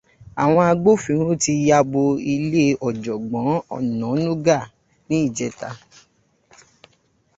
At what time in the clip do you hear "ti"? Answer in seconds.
1.43-1.53